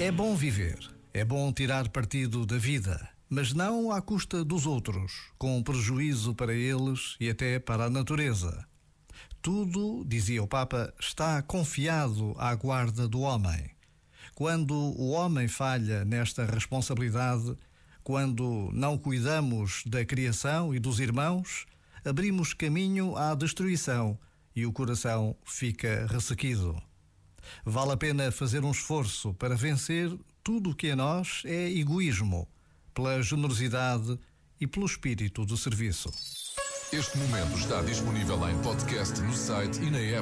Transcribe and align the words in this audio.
É 0.00 0.10
bom 0.10 0.34
viver, 0.34 0.78
é 1.12 1.22
bom 1.22 1.52
tirar 1.52 1.90
partido 1.90 2.46
da 2.46 2.56
vida, 2.56 3.06
mas 3.28 3.52
não 3.52 3.92
à 3.92 4.00
custa 4.00 4.42
dos 4.42 4.64
outros, 4.64 5.12
com 5.36 5.62
prejuízo 5.62 6.34
para 6.34 6.54
eles 6.54 7.16
e 7.20 7.28
até 7.28 7.58
para 7.58 7.84
a 7.84 7.90
natureza. 7.90 8.66
Tudo, 9.42 10.02
dizia 10.08 10.42
o 10.42 10.48
Papa, 10.48 10.90
está 10.98 11.42
confiado 11.42 12.34
à 12.38 12.54
guarda 12.54 13.06
do 13.06 13.20
homem. 13.20 13.72
Quando 14.34 14.72
o 14.72 15.10
homem 15.10 15.46
falha 15.46 16.02
nesta 16.02 16.46
responsabilidade, 16.46 17.54
quando 18.02 18.70
não 18.72 18.96
cuidamos 18.96 19.82
da 19.84 20.02
criação 20.02 20.74
e 20.74 20.78
dos 20.78 20.98
irmãos, 20.98 21.66
abrimos 22.02 22.54
caminho 22.54 23.18
à 23.18 23.34
destruição 23.34 24.18
e 24.56 24.64
o 24.64 24.72
coração 24.72 25.36
fica 25.44 26.06
ressequido. 26.10 26.89
Vale 27.64 27.92
a 27.92 27.96
pena 27.96 28.32
fazer 28.32 28.64
um 28.64 28.70
esforço 28.70 29.34
para 29.34 29.54
vencer 29.54 30.10
tudo 30.42 30.70
o 30.70 30.74
que 30.74 30.90
a 30.90 30.96
nós 30.96 31.42
é 31.44 31.70
egoísmo, 31.70 32.48
pela 32.94 33.22
generosidade 33.22 34.18
e 34.60 34.66
pelo 34.66 34.86
espírito 34.86 35.46
de 35.46 35.56
serviço. 35.56 36.10
Este 36.92 37.16
momento 37.18 37.56
está 37.56 37.80
disponível 37.82 38.48
em 38.48 38.58
podcast 38.62 39.20
no 39.20 39.32
site 39.32 39.80
e 39.80 39.90
na 39.90 39.98
app. 39.98 40.18